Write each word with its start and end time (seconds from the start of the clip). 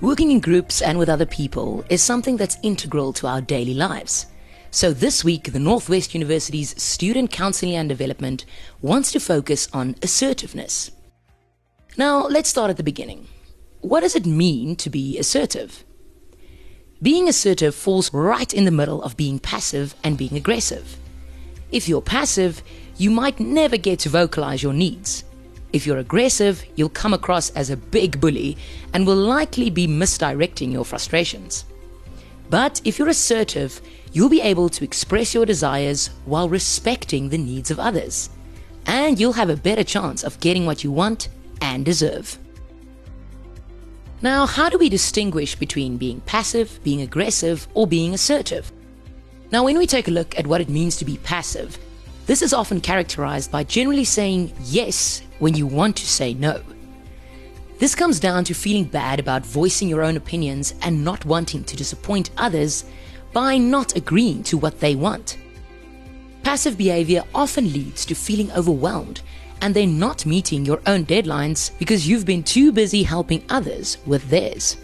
Working 0.00 0.32
in 0.32 0.40
groups 0.40 0.82
and 0.82 0.98
with 0.98 1.08
other 1.08 1.24
people 1.24 1.84
is 1.88 2.02
something 2.02 2.36
that's 2.36 2.58
integral 2.62 3.12
to 3.14 3.28
our 3.28 3.40
daily 3.40 3.74
lives. 3.74 4.26
So 4.72 4.92
this 4.92 5.22
week, 5.22 5.52
the 5.52 5.60
Northwest 5.60 6.14
University's 6.14 6.80
Student 6.82 7.30
Counseling 7.30 7.76
and 7.76 7.88
Development 7.88 8.44
wants 8.82 9.12
to 9.12 9.20
focus 9.20 9.68
on 9.72 9.94
assertiveness. 10.02 10.90
Now, 11.96 12.26
let's 12.26 12.48
start 12.48 12.70
at 12.70 12.76
the 12.76 12.82
beginning. 12.82 13.28
What 13.82 14.00
does 14.00 14.16
it 14.16 14.26
mean 14.26 14.74
to 14.76 14.90
be 14.90 15.16
assertive? 15.16 15.84
Being 17.00 17.28
assertive 17.28 17.74
falls 17.74 18.12
right 18.12 18.52
in 18.52 18.64
the 18.64 18.72
middle 18.72 19.00
of 19.02 19.16
being 19.16 19.38
passive 19.38 19.94
and 20.02 20.18
being 20.18 20.36
aggressive. 20.36 20.96
If 21.70 21.88
you're 21.88 22.02
passive, 22.02 22.62
you 22.96 23.10
might 23.10 23.38
never 23.38 23.76
get 23.76 24.00
to 24.00 24.08
vocalize 24.08 24.62
your 24.62 24.72
needs. 24.72 25.22
If 25.74 25.88
you're 25.88 25.98
aggressive, 25.98 26.64
you'll 26.76 26.88
come 26.88 27.12
across 27.12 27.50
as 27.50 27.68
a 27.68 27.76
big 27.76 28.20
bully 28.20 28.56
and 28.92 29.04
will 29.04 29.16
likely 29.16 29.70
be 29.70 29.88
misdirecting 29.88 30.70
your 30.70 30.84
frustrations. 30.84 31.64
But 32.48 32.80
if 32.84 32.96
you're 32.96 33.08
assertive, 33.08 33.80
you'll 34.12 34.28
be 34.28 34.40
able 34.40 34.68
to 34.68 34.84
express 34.84 35.34
your 35.34 35.44
desires 35.44 36.10
while 36.26 36.48
respecting 36.48 37.28
the 37.28 37.38
needs 37.38 37.72
of 37.72 37.80
others. 37.80 38.30
And 38.86 39.18
you'll 39.18 39.32
have 39.32 39.50
a 39.50 39.56
better 39.56 39.82
chance 39.82 40.22
of 40.22 40.38
getting 40.38 40.64
what 40.64 40.84
you 40.84 40.92
want 40.92 41.28
and 41.60 41.84
deserve. 41.84 42.38
Now, 44.22 44.46
how 44.46 44.68
do 44.68 44.78
we 44.78 44.88
distinguish 44.88 45.56
between 45.56 45.96
being 45.96 46.20
passive, 46.20 46.78
being 46.84 47.02
aggressive, 47.02 47.66
or 47.74 47.88
being 47.88 48.14
assertive? 48.14 48.70
Now, 49.50 49.64
when 49.64 49.76
we 49.76 49.88
take 49.88 50.06
a 50.06 50.12
look 50.12 50.38
at 50.38 50.46
what 50.46 50.60
it 50.60 50.68
means 50.68 50.96
to 50.98 51.04
be 51.04 51.16
passive, 51.16 51.76
this 52.26 52.42
is 52.42 52.54
often 52.54 52.80
characterized 52.80 53.50
by 53.50 53.64
generally 53.64 54.04
saying 54.04 54.52
yes 54.62 55.22
when 55.38 55.54
you 55.54 55.66
want 55.66 55.96
to 55.96 56.06
say 56.06 56.34
no. 56.34 56.62
This 57.78 57.94
comes 57.94 58.20
down 58.20 58.44
to 58.44 58.54
feeling 58.54 58.84
bad 58.84 59.20
about 59.20 59.44
voicing 59.44 59.88
your 59.88 60.02
own 60.02 60.16
opinions 60.16 60.74
and 60.82 61.04
not 61.04 61.24
wanting 61.24 61.64
to 61.64 61.76
disappoint 61.76 62.30
others 62.38 62.84
by 63.32 63.58
not 63.58 63.96
agreeing 63.96 64.42
to 64.44 64.56
what 64.56 64.80
they 64.80 64.94
want. 64.94 65.38
Passive 66.44 66.78
behavior 66.78 67.24
often 67.34 67.72
leads 67.72 68.06
to 68.06 68.14
feeling 68.14 68.50
overwhelmed 68.52 69.20
and 69.60 69.74
then 69.74 69.98
not 69.98 70.24
meeting 70.24 70.64
your 70.64 70.80
own 70.86 71.04
deadlines 71.04 71.76
because 71.78 72.06
you've 72.06 72.26
been 72.26 72.42
too 72.42 72.70
busy 72.70 73.02
helping 73.02 73.44
others 73.50 73.98
with 74.06 74.28
theirs. 74.30 74.76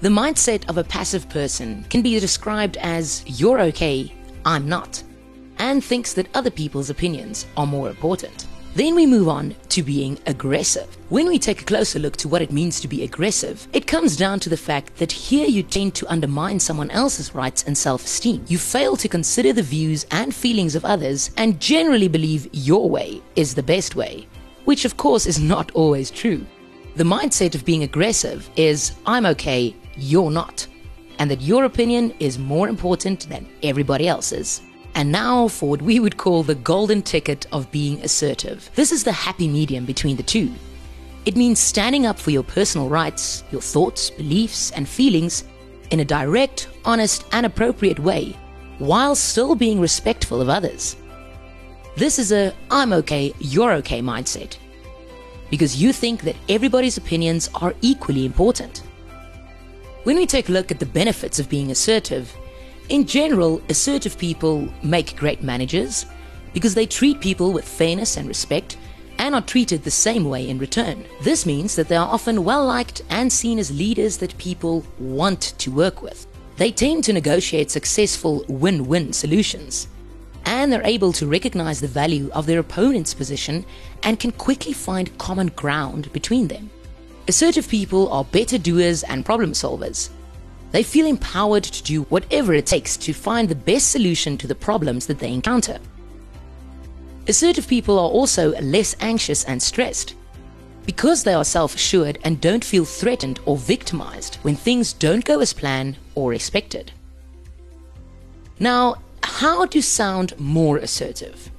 The 0.00 0.08
mindset 0.08 0.68
of 0.68 0.78
a 0.78 0.84
passive 0.84 1.28
person 1.28 1.84
can 1.88 2.02
be 2.02 2.18
described 2.18 2.76
as 2.78 3.22
you're 3.40 3.60
okay, 3.60 4.12
I'm 4.44 4.68
not, 4.68 5.02
and 5.62 5.82
thinks 5.82 6.12
that 6.12 6.26
other 6.34 6.50
people's 6.50 6.90
opinions 6.90 7.46
are 7.56 7.68
more 7.68 7.88
important. 7.88 8.48
Then 8.74 8.96
we 8.96 9.06
move 9.06 9.28
on 9.28 9.54
to 9.68 9.82
being 9.84 10.18
aggressive. 10.26 10.88
When 11.08 11.28
we 11.28 11.38
take 11.38 11.60
a 11.62 11.64
closer 11.64 12.00
look 12.00 12.16
to 12.16 12.28
what 12.28 12.42
it 12.42 12.50
means 12.50 12.80
to 12.80 12.88
be 12.88 13.04
aggressive, 13.04 13.68
it 13.72 13.86
comes 13.86 14.16
down 14.16 14.40
to 14.40 14.48
the 14.48 14.56
fact 14.56 14.96
that 14.96 15.12
here 15.12 15.46
you 15.46 15.62
tend 15.62 15.94
to 15.96 16.10
undermine 16.10 16.58
someone 16.58 16.90
else's 16.90 17.32
rights 17.32 17.62
and 17.64 17.78
self 17.78 18.04
esteem. 18.04 18.44
You 18.48 18.58
fail 18.58 18.96
to 18.96 19.08
consider 19.08 19.52
the 19.52 19.62
views 19.62 20.04
and 20.10 20.34
feelings 20.34 20.74
of 20.74 20.84
others 20.84 21.30
and 21.36 21.60
generally 21.60 22.08
believe 22.08 22.48
your 22.52 22.90
way 22.90 23.22
is 23.36 23.54
the 23.54 23.62
best 23.62 23.94
way, 23.94 24.26
which 24.64 24.84
of 24.84 24.96
course 24.96 25.26
is 25.26 25.38
not 25.38 25.70
always 25.72 26.10
true. 26.10 26.44
The 26.96 27.04
mindset 27.04 27.54
of 27.54 27.64
being 27.64 27.84
aggressive 27.84 28.50
is 28.56 28.92
I'm 29.06 29.26
okay, 29.26 29.76
you're 29.96 30.30
not, 30.30 30.66
and 31.20 31.30
that 31.30 31.40
your 31.40 31.66
opinion 31.66 32.14
is 32.18 32.36
more 32.36 32.68
important 32.68 33.28
than 33.28 33.46
everybody 33.62 34.08
else's. 34.08 34.62
And 34.94 35.10
now 35.10 35.48
for 35.48 35.70
what 35.70 35.82
we 35.82 36.00
would 36.00 36.16
call 36.16 36.42
the 36.42 36.54
golden 36.54 37.02
ticket 37.02 37.46
of 37.52 37.70
being 37.70 38.00
assertive. 38.02 38.70
This 38.74 38.92
is 38.92 39.04
the 39.04 39.12
happy 39.12 39.48
medium 39.48 39.84
between 39.84 40.16
the 40.16 40.22
two. 40.22 40.52
It 41.24 41.36
means 41.36 41.58
standing 41.60 42.04
up 42.04 42.18
for 42.18 42.30
your 42.30 42.42
personal 42.42 42.88
rights, 42.88 43.44
your 43.50 43.60
thoughts, 43.60 44.10
beliefs, 44.10 44.70
and 44.72 44.88
feelings 44.88 45.44
in 45.90 46.00
a 46.00 46.04
direct, 46.04 46.68
honest, 46.84 47.24
and 47.32 47.46
appropriate 47.46 47.98
way, 47.98 48.36
while 48.78 49.14
still 49.14 49.54
being 49.54 49.80
respectful 49.80 50.40
of 50.40 50.48
others. 50.48 50.96
This 51.96 52.18
is 52.18 52.32
a 52.32 52.52
I'm 52.70 52.92
okay, 52.94 53.32
you're 53.38 53.72
okay 53.74 54.00
mindset. 54.00 54.56
Because 55.50 55.80
you 55.80 55.92
think 55.92 56.22
that 56.22 56.36
everybody's 56.48 56.96
opinions 56.96 57.50
are 57.54 57.74
equally 57.82 58.24
important. 58.24 58.82
When 60.04 60.16
we 60.16 60.26
take 60.26 60.48
a 60.48 60.52
look 60.52 60.70
at 60.70 60.80
the 60.80 60.86
benefits 60.86 61.38
of 61.38 61.48
being 61.48 61.70
assertive, 61.70 62.34
in 62.92 63.06
general, 63.06 63.62
assertive 63.70 64.18
people 64.18 64.68
make 64.82 65.16
great 65.16 65.42
managers 65.42 66.04
because 66.52 66.74
they 66.74 66.84
treat 66.84 67.22
people 67.22 67.50
with 67.50 67.66
fairness 67.66 68.18
and 68.18 68.28
respect 68.28 68.76
and 69.16 69.34
are 69.34 69.40
treated 69.40 69.82
the 69.82 69.90
same 69.90 70.26
way 70.26 70.46
in 70.46 70.58
return. 70.58 71.02
This 71.22 71.46
means 71.46 71.74
that 71.74 71.88
they 71.88 71.96
are 71.96 72.06
often 72.06 72.44
well 72.44 72.66
liked 72.66 73.00
and 73.08 73.32
seen 73.32 73.58
as 73.58 73.70
leaders 73.70 74.18
that 74.18 74.36
people 74.36 74.84
want 74.98 75.54
to 75.56 75.70
work 75.70 76.02
with. 76.02 76.26
They 76.58 76.70
tend 76.70 77.04
to 77.04 77.14
negotiate 77.14 77.70
successful 77.70 78.44
win 78.46 78.86
win 78.86 79.14
solutions. 79.14 79.88
And 80.44 80.70
they're 80.70 80.84
able 80.84 81.14
to 81.14 81.26
recognize 81.26 81.80
the 81.80 81.88
value 81.88 82.28
of 82.34 82.44
their 82.44 82.58
opponent's 82.58 83.14
position 83.14 83.64
and 84.02 84.20
can 84.20 84.32
quickly 84.32 84.74
find 84.74 85.16
common 85.16 85.46
ground 85.46 86.12
between 86.12 86.48
them. 86.48 86.68
Assertive 87.26 87.68
people 87.68 88.12
are 88.12 88.24
better 88.24 88.58
doers 88.58 89.02
and 89.04 89.24
problem 89.24 89.52
solvers, 89.52 90.10
they 90.72 90.82
feel 90.82 91.06
empowered 91.06 91.64
to 91.64 91.82
do 91.82 92.02
whatever 92.04 92.54
it 92.54 92.66
takes 92.66 92.96
to 92.96 93.12
find 93.12 93.48
the 93.48 93.54
best 93.54 93.90
solution 93.92 94.36
to 94.38 94.46
the 94.46 94.54
problems 94.54 95.06
that 95.06 95.18
they 95.18 95.32
encounter. 95.32 95.78
Assertive 97.28 97.68
people 97.68 97.98
are 97.98 98.10
also 98.10 98.58
less 98.60 98.96
anxious 99.00 99.44
and 99.44 99.62
stressed 99.62 100.16
because 100.86 101.22
they 101.22 101.34
are 101.34 101.44
self 101.44 101.76
assured 101.76 102.18
and 102.24 102.40
don't 102.40 102.64
feel 102.64 102.84
threatened 102.84 103.38
or 103.46 103.56
victimized 103.56 104.36
when 104.42 104.56
things 104.56 104.92
don't 104.92 105.24
go 105.24 105.40
as 105.40 105.52
planned 105.52 105.96
or 106.14 106.34
expected. 106.34 106.90
Now, 108.58 108.96
how 109.22 109.66
to 109.66 109.82
sound 109.82 110.38
more 110.38 110.78
assertive? 110.78 111.50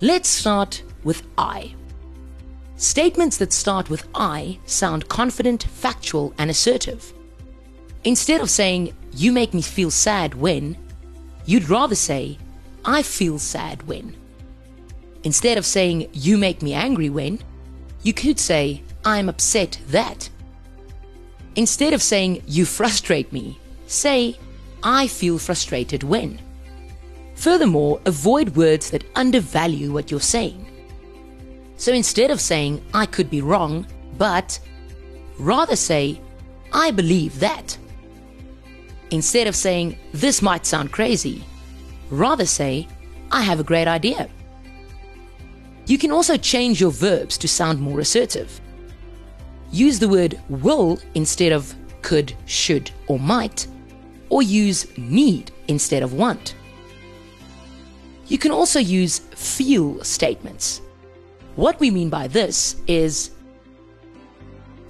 Let's 0.00 0.28
start 0.28 0.82
with 1.04 1.22
I. 1.38 1.74
Statements 2.76 3.38
that 3.38 3.52
start 3.52 3.88
with 3.88 4.06
I 4.14 4.58
sound 4.66 5.08
confident, 5.08 5.62
factual, 5.62 6.34
and 6.38 6.50
assertive. 6.50 7.12
Instead 8.06 8.40
of 8.40 8.48
saying, 8.48 8.94
you 9.14 9.32
make 9.32 9.52
me 9.52 9.60
feel 9.60 9.90
sad 9.90 10.32
when, 10.34 10.78
you'd 11.44 11.68
rather 11.68 11.96
say, 11.96 12.38
I 12.84 13.02
feel 13.02 13.36
sad 13.36 13.82
when. 13.88 14.14
Instead 15.24 15.58
of 15.58 15.66
saying, 15.66 16.08
you 16.12 16.38
make 16.38 16.62
me 16.62 16.72
angry 16.72 17.10
when, 17.10 17.40
you 18.04 18.14
could 18.14 18.38
say, 18.38 18.80
I'm 19.04 19.28
upset 19.28 19.80
that. 19.88 20.30
Instead 21.56 21.94
of 21.94 22.00
saying, 22.00 22.44
you 22.46 22.64
frustrate 22.64 23.32
me, 23.32 23.58
say, 23.88 24.38
I 24.84 25.08
feel 25.08 25.36
frustrated 25.36 26.04
when. 26.04 26.38
Furthermore, 27.34 28.00
avoid 28.06 28.54
words 28.54 28.88
that 28.92 29.02
undervalue 29.16 29.92
what 29.92 30.12
you're 30.12 30.20
saying. 30.20 30.64
So 31.76 31.92
instead 31.92 32.30
of 32.30 32.40
saying, 32.40 32.84
I 32.94 33.06
could 33.06 33.30
be 33.30 33.42
wrong, 33.42 33.84
but, 34.16 34.60
rather 35.40 35.74
say, 35.74 36.20
I 36.72 36.92
believe 36.92 37.40
that. 37.40 37.76
Instead 39.10 39.46
of 39.46 39.54
saying, 39.54 39.98
this 40.12 40.42
might 40.42 40.66
sound 40.66 40.92
crazy, 40.92 41.44
rather 42.10 42.46
say, 42.46 42.88
I 43.30 43.42
have 43.42 43.60
a 43.60 43.64
great 43.64 43.88
idea. 43.88 44.28
You 45.86 45.98
can 45.98 46.10
also 46.10 46.36
change 46.36 46.80
your 46.80 46.90
verbs 46.90 47.38
to 47.38 47.48
sound 47.48 47.80
more 47.80 48.00
assertive. 48.00 48.60
Use 49.70 49.98
the 49.98 50.08
word 50.08 50.40
will 50.48 50.98
instead 51.14 51.52
of 51.52 51.74
could, 52.02 52.34
should, 52.46 52.90
or 53.06 53.18
might, 53.18 53.66
or 54.28 54.42
use 54.42 54.86
need 54.98 55.52
instead 55.68 56.02
of 56.02 56.14
want. 56.14 56.54
You 58.26 58.38
can 58.38 58.50
also 58.50 58.80
use 58.80 59.20
feel 59.20 60.02
statements. 60.02 60.80
What 61.54 61.78
we 61.78 61.90
mean 61.90 62.10
by 62.10 62.26
this 62.26 62.76
is 62.86 63.30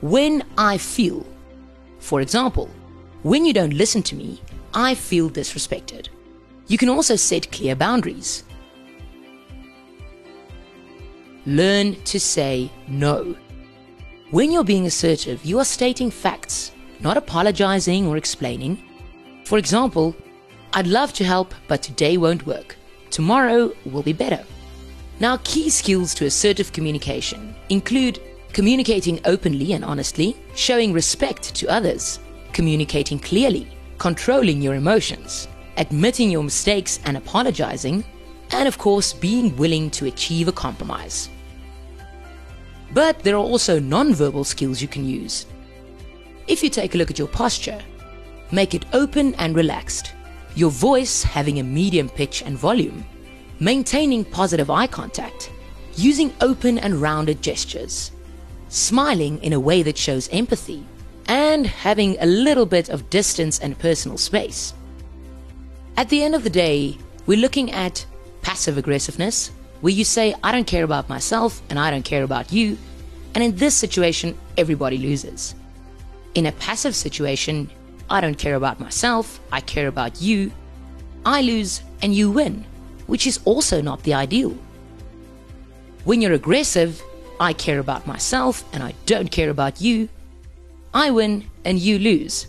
when 0.00 0.42
I 0.56 0.78
feel. 0.78 1.26
For 1.98 2.20
example, 2.20 2.70
when 3.26 3.44
you 3.44 3.52
don't 3.52 3.74
listen 3.74 4.04
to 4.04 4.14
me, 4.14 4.40
I 4.72 4.94
feel 4.94 5.28
disrespected. 5.28 6.06
You 6.68 6.78
can 6.78 6.88
also 6.88 7.16
set 7.16 7.50
clear 7.50 7.74
boundaries. 7.74 8.44
Learn 11.44 12.00
to 12.04 12.20
say 12.20 12.70
no. 12.86 13.34
When 14.30 14.52
you're 14.52 14.62
being 14.62 14.86
assertive, 14.86 15.44
you 15.44 15.58
are 15.58 15.64
stating 15.64 16.08
facts, 16.08 16.70
not 17.00 17.16
apologizing 17.16 18.06
or 18.06 18.16
explaining. 18.16 18.80
For 19.44 19.58
example, 19.58 20.14
I'd 20.72 20.86
love 20.86 21.12
to 21.14 21.24
help, 21.24 21.52
but 21.66 21.82
today 21.82 22.16
won't 22.18 22.46
work. 22.46 22.76
Tomorrow 23.10 23.72
will 23.86 24.04
be 24.04 24.12
better. 24.12 24.44
Now, 25.18 25.38
key 25.38 25.68
skills 25.68 26.14
to 26.14 26.26
assertive 26.26 26.72
communication 26.72 27.56
include 27.70 28.20
communicating 28.52 29.18
openly 29.24 29.72
and 29.72 29.84
honestly, 29.84 30.36
showing 30.54 30.92
respect 30.92 31.56
to 31.56 31.68
others, 31.68 32.20
communicating 32.56 33.18
clearly, 33.18 33.68
controlling 33.98 34.62
your 34.62 34.76
emotions, 34.76 35.46
admitting 35.76 36.30
your 36.30 36.42
mistakes 36.42 36.98
and 37.04 37.14
apologizing, 37.14 38.02
and 38.52 38.66
of 38.66 38.78
course, 38.78 39.12
being 39.12 39.54
willing 39.58 39.90
to 39.90 40.06
achieve 40.06 40.48
a 40.48 40.52
compromise. 40.52 41.28
But 42.94 43.18
there 43.18 43.34
are 43.34 43.50
also 43.52 43.78
non-verbal 43.78 44.44
skills 44.44 44.80
you 44.80 44.88
can 44.88 45.04
use. 45.04 45.44
If 46.46 46.62
you 46.62 46.70
take 46.70 46.94
a 46.94 46.98
look 46.98 47.10
at 47.10 47.18
your 47.18 47.28
posture, 47.28 47.82
make 48.50 48.72
it 48.72 48.86
open 48.94 49.34
and 49.34 49.54
relaxed, 49.54 50.14
your 50.54 50.70
voice 50.70 51.22
having 51.22 51.58
a 51.58 51.62
medium 51.62 52.08
pitch 52.08 52.40
and 52.40 52.56
volume, 52.56 53.04
maintaining 53.60 54.24
positive 54.24 54.70
eye 54.70 54.86
contact, 54.86 55.50
using 55.96 56.32
open 56.40 56.78
and 56.78 57.02
rounded 57.02 57.42
gestures, 57.42 58.12
smiling 58.68 59.42
in 59.42 59.52
a 59.52 59.60
way 59.60 59.82
that 59.82 59.98
shows 59.98 60.30
empathy, 60.32 60.86
and 61.28 61.66
having 61.66 62.16
a 62.20 62.26
little 62.26 62.66
bit 62.66 62.88
of 62.88 63.10
distance 63.10 63.58
and 63.58 63.78
personal 63.78 64.18
space. 64.18 64.74
At 65.96 66.08
the 66.08 66.22
end 66.22 66.34
of 66.34 66.44
the 66.44 66.50
day, 66.50 66.98
we're 67.26 67.38
looking 67.38 67.72
at 67.72 68.04
passive 68.42 68.78
aggressiveness, 68.78 69.50
where 69.80 69.92
you 69.92 70.04
say, 70.04 70.34
I 70.42 70.52
don't 70.52 70.66
care 70.66 70.84
about 70.84 71.08
myself 71.08 71.60
and 71.68 71.78
I 71.78 71.90
don't 71.90 72.04
care 72.04 72.22
about 72.22 72.52
you, 72.52 72.78
and 73.34 73.42
in 73.42 73.56
this 73.56 73.74
situation, 73.74 74.38
everybody 74.56 74.98
loses. 74.98 75.54
In 76.34 76.46
a 76.46 76.52
passive 76.52 76.94
situation, 76.94 77.70
I 78.08 78.20
don't 78.20 78.38
care 78.38 78.54
about 78.54 78.78
myself, 78.78 79.40
I 79.50 79.60
care 79.60 79.88
about 79.88 80.22
you, 80.22 80.52
I 81.24 81.42
lose 81.42 81.82
and 82.02 82.14
you 82.14 82.30
win, 82.30 82.64
which 83.06 83.26
is 83.26 83.40
also 83.44 83.82
not 83.82 84.02
the 84.04 84.14
ideal. 84.14 84.56
When 86.04 86.22
you're 86.22 86.32
aggressive, 86.32 87.02
I 87.40 87.52
care 87.52 87.80
about 87.80 88.06
myself 88.06 88.64
and 88.72 88.82
I 88.82 88.94
don't 89.06 89.30
care 89.30 89.50
about 89.50 89.80
you, 89.80 90.08
I 90.96 91.10
win 91.10 91.44
and 91.66 91.78
you 91.78 91.98
lose, 91.98 92.46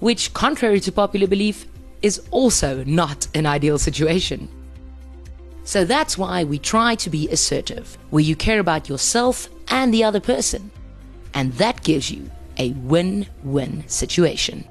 which, 0.00 0.34
contrary 0.34 0.80
to 0.80 0.90
popular 0.90 1.28
belief, 1.28 1.64
is 2.02 2.20
also 2.32 2.82
not 2.82 3.28
an 3.34 3.46
ideal 3.46 3.78
situation. 3.78 4.48
So 5.62 5.84
that's 5.84 6.18
why 6.18 6.42
we 6.42 6.58
try 6.58 6.96
to 6.96 7.08
be 7.08 7.28
assertive, 7.28 7.96
where 8.10 8.24
you 8.24 8.34
care 8.34 8.58
about 8.58 8.88
yourself 8.88 9.48
and 9.68 9.94
the 9.94 10.02
other 10.02 10.18
person. 10.18 10.72
And 11.34 11.52
that 11.52 11.84
gives 11.84 12.10
you 12.10 12.28
a 12.56 12.72
win 12.72 13.28
win 13.44 13.86
situation. 13.86 14.64